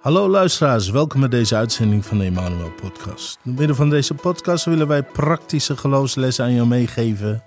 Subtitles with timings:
[0.00, 3.38] Hallo luisteraars, welkom bij deze uitzending van de Emmanuel Podcast.
[3.44, 7.42] In midden van deze podcast willen wij praktische geloofslessen aan jou meegeven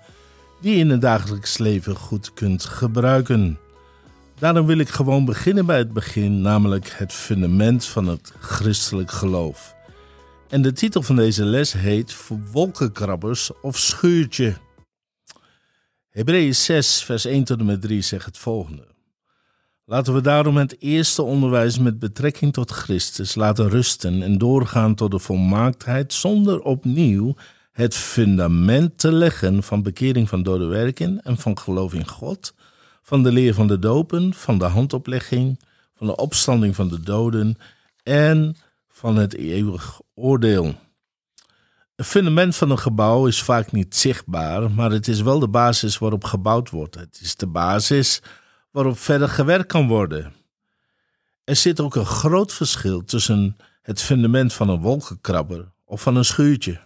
[0.60, 3.58] die je in het dagelijks leven goed kunt gebruiken.
[4.38, 9.74] Daarom wil ik gewoon beginnen bij het begin, namelijk het fundament van het christelijk geloof.
[10.48, 12.16] En de titel van deze les heet
[12.52, 14.54] Wolkenkrabbers of Schuurtje.
[16.10, 18.93] Hebreeën 6, vers 1 tot en met 3 zegt het volgende.
[19.86, 25.10] Laten we daarom het eerste onderwijs met betrekking tot Christus laten rusten en doorgaan tot
[25.10, 27.34] de volmaaktheid zonder opnieuw
[27.72, 32.54] het fundament te leggen van bekering van dode werken en van geloof in God,
[33.02, 35.60] van de leer van de dopen, van de handoplegging,
[35.96, 37.58] van de opstanding van de doden
[38.02, 38.56] en
[38.88, 40.74] van het eeuwig oordeel.
[41.96, 45.98] Het fundament van een gebouw is vaak niet zichtbaar, maar het is wel de basis
[45.98, 46.94] waarop gebouwd wordt.
[46.94, 48.22] Het is de basis
[48.74, 50.32] waarop verder gewerkt kan worden.
[51.44, 56.24] Er zit ook een groot verschil tussen het fundament van een wolkenkrabber of van een
[56.24, 56.80] schuurtje.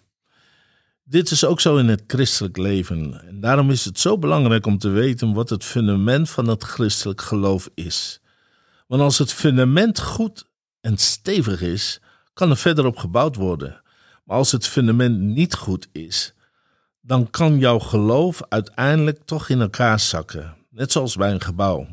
[1.05, 4.79] Dit is ook zo in het christelijk leven en daarom is het zo belangrijk om
[4.79, 8.21] te weten wat het fundament van het christelijk geloof is.
[8.87, 10.45] Want als het fundament goed
[10.81, 12.01] en stevig is,
[12.33, 13.81] kan er verder op gebouwd worden.
[14.25, 16.35] Maar als het fundament niet goed is,
[17.01, 21.87] dan kan jouw geloof uiteindelijk toch in elkaar zakken net zoals bij een gebouw.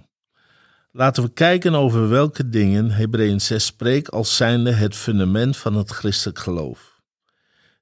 [0.92, 5.90] Laten we kijken over welke dingen Hebreeën 6 spreekt als zijnde het fundament van het
[5.90, 7.02] christelijk geloof.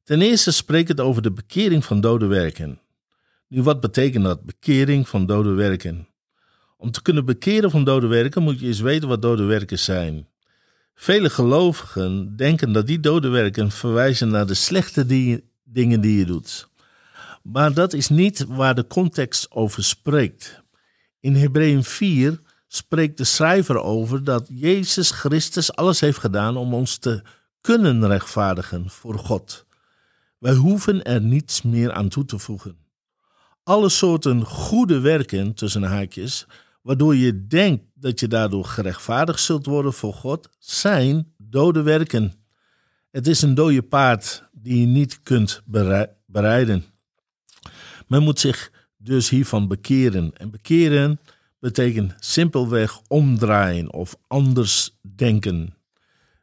[0.04, 2.80] Ten eerste spreekt het over de bekering van dode werken.
[3.48, 6.08] Nu, wat betekent dat, bekering van dode werken?
[6.78, 10.28] Om te kunnen bekeren van dode werken moet je eens weten wat dode werken zijn.
[10.96, 15.06] Vele gelovigen denken dat die dode werken verwijzen naar de slechte
[15.64, 16.68] dingen die je doet.
[17.42, 20.63] Maar dat is niet waar de context over spreekt.
[21.24, 26.98] In Hebreeën 4 spreekt de schrijver over dat Jezus Christus alles heeft gedaan om ons
[26.98, 27.22] te
[27.62, 29.66] kunnen rechtvaardigen voor God.
[30.38, 32.78] Wij hoeven er niets meer aan toe te voegen.
[33.64, 36.46] Alle soorten goede werken, tussen haakjes,
[36.82, 42.34] waardoor je denkt dat je daardoor gerechtvaardigd zult worden voor God, zijn dode werken.
[43.12, 45.62] Het is een dode paard die je niet kunt
[46.26, 46.86] bereiden.
[48.08, 48.72] Men moet zich
[49.04, 50.32] dus hiervan bekeren.
[50.38, 51.20] En bekeren
[51.60, 55.76] betekent simpelweg omdraaien of anders denken.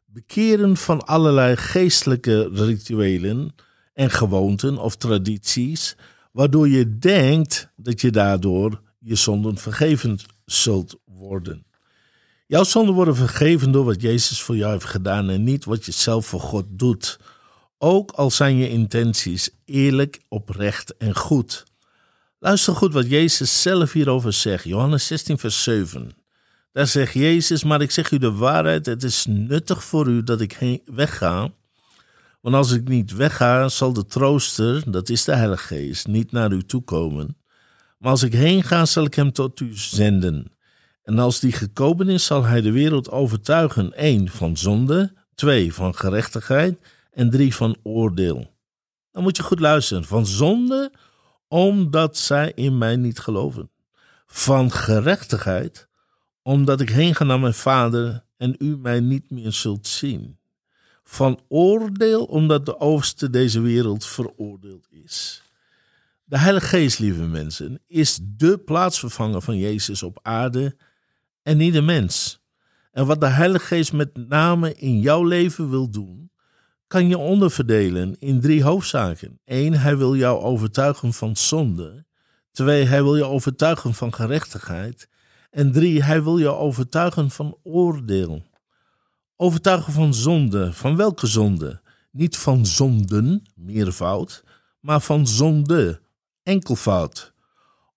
[0.05, 3.55] Bekeren van allerlei geestelijke rituelen
[3.93, 5.97] en gewoonten of tradities,
[6.33, 11.65] waardoor je denkt dat je daardoor je zonden vergeven zult worden.
[12.47, 15.93] Jouw zonden worden vergeven door wat Jezus voor jou heeft gedaan en niet wat je
[15.93, 17.19] zelf voor God doet.
[17.79, 21.65] Ook al zijn je intenties eerlijk, oprecht en goed.
[22.43, 24.65] Luister goed wat Jezus zelf hierover zegt.
[24.65, 26.11] Johannes 16, vers 7.
[26.73, 30.41] Daar zegt Jezus, maar ik zeg u de waarheid, het is nuttig voor u dat
[30.41, 31.53] ik wegga.
[32.41, 36.53] Want als ik niet wegga, zal de trooster, dat is de Heilige Geest, niet naar
[36.53, 37.37] u toe komen.
[37.99, 40.53] Maar als ik heen ga, zal ik hem tot u zenden.
[41.03, 43.93] En als die gekomen is, zal hij de wereld overtuigen.
[43.93, 46.79] één van zonde, twee van gerechtigheid
[47.11, 48.55] en drie van oordeel.
[49.13, 50.05] Dan moet je goed luisteren.
[50.05, 50.93] Van zonde
[51.53, 53.71] omdat zij in mij niet geloven.
[54.27, 55.89] Van gerechtigheid,
[56.43, 60.39] omdat ik heen ga naar mijn vader en u mij niet meer zult zien.
[61.03, 65.43] Van oordeel, omdat de overste deze wereld veroordeeld is.
[66.25, 70.77] De Heilige Geest, lieve mensen, is de plaatsvervanger van Jezus op aarde
[71.43, 72.41] en niet de mens.
[72.93, 76.30] En wat de Heilige Geest met name in jouw leven wil doen,
[76.91, 79.41] kan je onderverdelen in drie hoofdzaken.
[79.45, 82.05] Eén, hij wil jou overtuigen van zonde.
[82.53, 85.09] Twee, hij wil je overtuigen van gerechtigheid.
[85.51, 88.43] En drie, hij wil je overtuigen van oordeel.
[89.37, 90.73] Overtuigen van zonde.
[90.73, 91.81] Van welke zonde?
[92.11, 94.45] Niet van zonden, meervoud,
[94.81, 96.01] maar van zonde,
[96.43, 97.33] enkelvoud.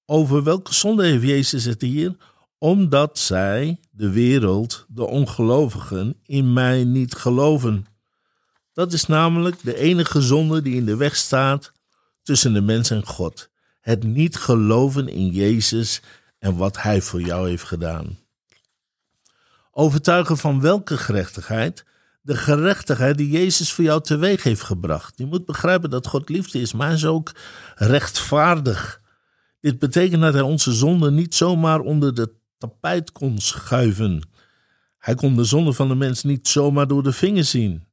[0.05, 2.15] Over welke zonde heeft Jezus het hier?
[2.57, 7.85] Omdat zij, de wereld, de ongelovigen, in mij niet geloven.
[8.73, 11.71] Dat is namelijk de enige zonde die in de weg staat
[12.23, 13.49] tussen de mens en God.
[13.79, 16.01] Het niet geloven in Jezus
[16.39, 18.17] en wat Hij voor jou heeft gedaan.
[19.71, 21.85] Overtuigen van welke gerechtigheid?
[22.21, 25.13] De gerechtigheid die Jezus voor jou teweeg heeft gebracht.
[25.17, 27.31] Je moet begrijpen dat God liefde is, maar hij is ook
[27.75, 29.01] rechtvaardig.
[29.59, 34.29] Dit betekent dat hij onze zonde niet zomaar onder de tapijt kon schuiven.
[34.97, 37.87] Hij kon de zonde van de mens niet zomaar door de vingers zien.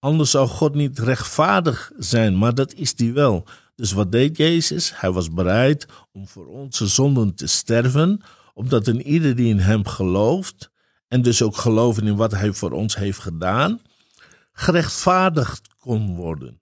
[0.00, 3.44] Anders zou God niet rechtvaardig zijn, maar dat is hij wel.
[3.74, 4.92] Dus wat deed Jezus?
[4.94, 8.20] Hij was bereid om voor onze zonden te sterven,
[8.54, 10.70] opdat een ieder die in hem gelooft
[11.08, 13.80] en dus ook geloven in wat hij voor ons heeft gedaan,
[14.52, 16.60] gerechtvaardigd kon worden.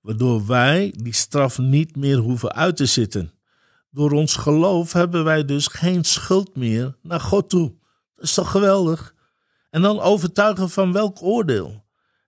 [0.00, 3.32] Waardoor wij die straf niet meer hoeven uit te zitten.
[3.90, 7.74] Door ons geloof hebben wij dus geen schuld meer naar God toe.
[8.14, 9.14] Dat is toch geweldig?
[9.70, 11.81] En dan overtuigen van welk oordeel?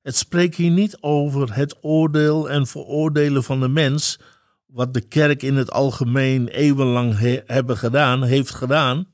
[0.04, 4.18] Het spreekt hier niet over het oordeel en veroordelen van de mens,
[4.66, 9.06] wat de kerk in het algemeen eeuwenlang hebben gedaan, heeft gedaan.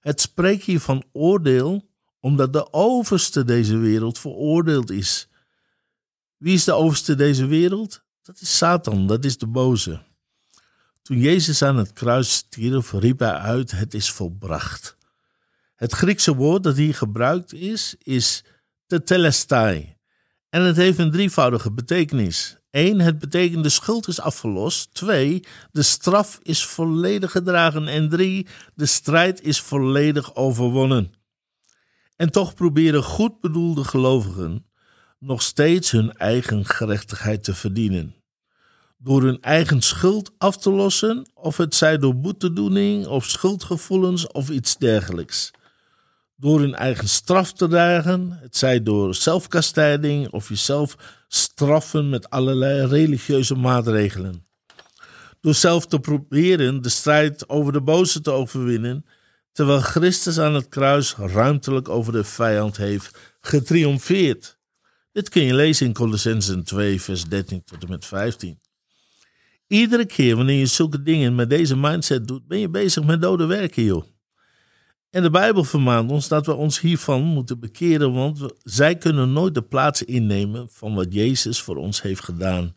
[0.00, 1.88] Het spreekt hier van oordeel
[2.20, 5.28] omdat de overste deze wereld veroordeeld is.
[6.36, 8.02] Wie is de overste deze wereld?
[8.22, 10.02] Dat is Satan, dat is de boze.
[11.02, 14.96] Toen Jezus aan het kruis stierf, riep hij uit: Het is volbracht.
[15.74, 18.44] Het Griekse woord dat hier gebruikt is, is
[18.86, 20.00] tetelestai.
[20.52, 22.56] En het heeft een drievoudige betekenis.
[22.70, 24.94] Eén, het betekent de schuld is afgelost.
[24.94, 27.88] Twee, de straf is volledig gedragen.
[27.88, 31.12] En drie, de strijd is volledig overwonnen.
[32.16, 34.66] En toch proberen goed bedoelde gelovigen
[35.18, 38.14] nog steeds hun eigen gerechtigheid te verdienen.
[38.98, 44.50] Door hun eigen schuld af te lossen, of het zij door boetedoening of schuldgevoelens of
[44.50, 45.50] iets dergelijks
[46.42, 50.96] door hun eigen straf te dragen, het zij door zelfkastijding of jezelf
[51.28, 54.46] straffen met allerlei religieuze maatregelen.
[55.40, 59.04] Door zelf te proberen de strijd over de boze te overwinnen,
[59.52, 64.58] terwijl Christus aan het kruis ruimtelijk over de vijand heeft getriomfeerd.
[65.12, 68.58] Dit kun je lezen in Colossensen 2, vers 13 tot en met 15.
[69.66, 73.46] Iedere keer wanneer je zulke dingen met deze mindset doet, ben je bezig met dode
[73.46, 74.11] werken, joh.
[75.12, 79.54] En de Bijbel vermaant ons dat we ons hiervan moeten bekeren, want zij kunnen nooit
[79.54, 82.74] de plaats innemen van wat Jezus voor ons heeft gedaan.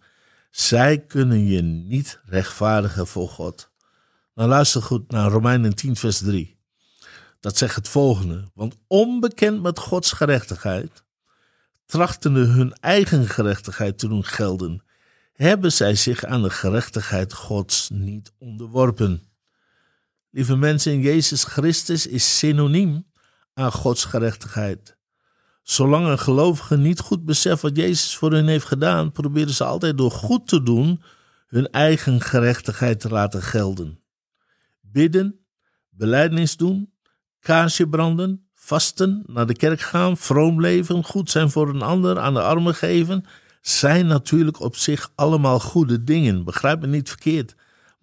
[0.52, 3.72] Zij kunnen je niet rechtvaardigen voor God.
[4.34, 6.58] Nou luister goed naar Romeinen 10, vers 3.
[7.40, 11.04] Dat zegt het volgende: Want onbekend met Gods gerechtigheid,
[11.86, 14.84] trachtende hun eigen gerechtigheid te doen gelden,
[15.34, 19.24] hebben zij zich aan de gerechtigheid Gods niet onderworpen.
[20.36, 23.06] Lieve mensen, Jezus Christus is synoniem
[23.54, 24.98] aan Gods gerechtigheid.
[25.64, 29.98] Zolang een gelovige niet goed beseft wat Jezus voor hen heeft gedaan, proberen ze altijd
[29.98, 31.02] door goed te doen
[31.48, 34.00] hun eigen gerechtigheid te laten gelden.
[34.82, 35.46] Bidden,
[35.90, 36.94] beleidnis doen,
[37.40, 42.34] kaarsje branden, vasten, naar de kerk gaan, vroom leven, goed zijn voor een ander, aan
[42.34, 43.26] de armen geven,
[43.62, 46.44] zijn natuurlijk op zich allemaal goede dingen.
[46.44, 47.56] Begrijp me niet verkeerd.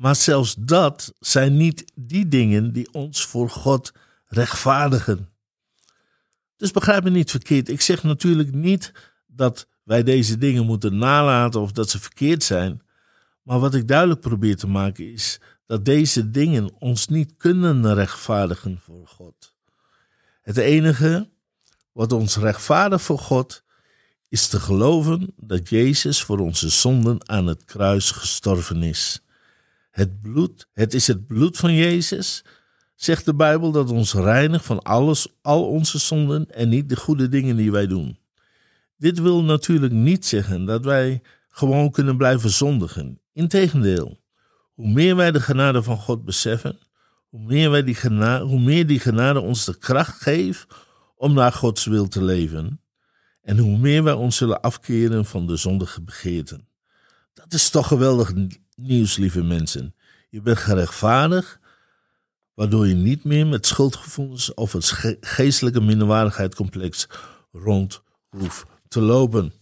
[0.02, 3.93] Maar zelfs dat zijn niet die dingen die ons voor God
[4.26, 5.28] rechtvaardigen.
[6.56, 7.69] Dus begrijp me niet verkeerd.
[7.69, 8.93] Ik zeg natuurlijk niet
[9.26, 12.82] dat wij deze dingen moeten nalaten of dat ze verkeerd zijn.
[13.43, 18.78] Maar wat ik duidelijk probeer te maken is dat deze dingen ons niet kunnen rechtvaardigen
[18.81, 19.54] voor God.
[20.43, 21.31] Het enige
[21.93, 23.64] wat ons rechtvaardigt voor God
[24.28, 29.22] is te geloven dat Jezus voor onze zonden aan het kruis gestorven is.
[29.92, 32.44] Het bloed, het is het bloed van Jezus,
[32.94, 37.28] zegt de Bijbel, dat ons reinigt van alles, al onze zonden en niet de goede
[37.28, 38.18] dingen die wij doen.
[38.96, 43.20] Dit wil natuurlijk niet zeggen dat wij gewoon kunnen blijven zondigen.
[43.32, 44.20] Integendeel,
[44.74, 46.78] hoe meer wij de genade van God beseffen,
[47.28, 50.66] hoe meer, wij die genade, hoe meer die genade ons de kracht geeft
[51.16, 52.80] om naar Gods wil te leven.
[53.42, 56.68] En hoe meer wij ons zullen afkeren van de zondige begeerten.
[57.34, 58.32] Dat is toch geweldig
[58.76, 59.95] nieuws, lieve mensen.
[60.31, 61.59] Je bent gerechtvaardigd,
[62.55, 67.09] waardoor je niet meer met schuldgevoelens of het geestelijke minderwaardigheidscomplex
[67.52, 69.52] rond hoeft te lopen.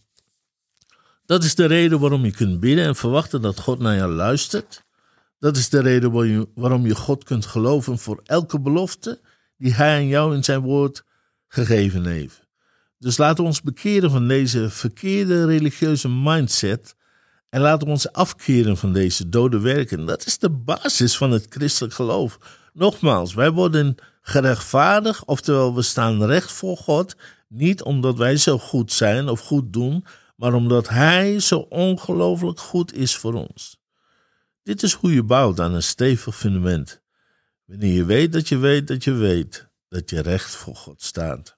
[1.24, 4.84] Dat is de reden waarom je kunt bidden en verwachten dat God naar jou luistert.
[5.38, 9.20] Dat is de reden waarom je God kunt geloven voor elke belofte
[9.56, 11.04] die Hij aan jou in zijn woord
[11.48, 12.48] gegeven heeft.
[12.98, 16.94] Dus laten we ons bekeren van deze verkeerde religieuze mindset
[17.50, 20.06] en laten we ons afkeren van deze dode werken.
[20.06, 22.38] Dat is de basis van het christelijk geloof.
[22.72, 27.16] Nogmaals, wij worden gerechtvaardigd, oftewel we staan recht voor God,
[27.48, 30.04] niet omdat wij zo goed zijn of goed doen,
[30.36, 33.78] maar omdat Hij zo ongelooflijk goed is voor ons.
[34.62, 37.00] Dit is hoe je bouwt aan een stevig fundament.
[37.64, 41.56] Wanneer je weet dat je weet dat je weet dat je recht voor God staat.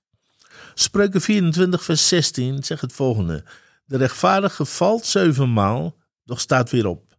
[0.75, 3.45] Spreuken 24, vers 16 zegt het volgende.
[3.85, 7.13] De rechtvaardige valt zevenmaal, doch staat weer op.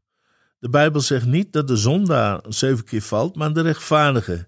[0.60, 4.48] De Bijbel zegt niet dat de zondaar zeven keer valt, maar de rechtvaardige.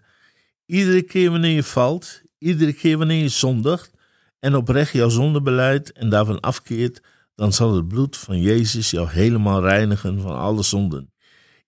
[0.65, 3.91] Iedere keer wanneer je valt, iedere keer wanneer je zondigt
[4.39, 7.01] en oprecht jouw zonde beleidt en daarvan afkeert,
[7.35, 11.13] dan zal het bloed van Jezus jou helemaal reinigen van alle zonden.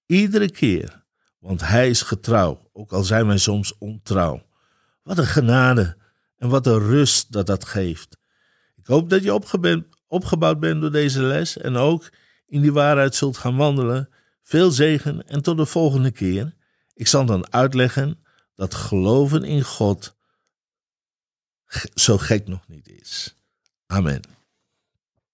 [0.06, 1.04] Iedere keer,
[1.40, 4.46] want Hij is getrouw, ook al zijn wij soms ontrouw.
[5.04, 5.98] Wat een genade
[6.38, 8.18] en wat een rust dat dat geeft.
[8.76, 9.32] Ik hoop dat je
[10.08, 12.10] opgebouwd bent door deze les en ook
[12.48, 14.10] in die waarheid zult gaan wandelen.
[14.42, 16.56] Veel zegen en tot de volgende keer.
[16.94, 18.24] Ik zal dan uitleggen
[18.56, 20.16] dat geloven in God
[21.94, 23.36] zo gek nog niet is.
[23.88, 24.37] Amen.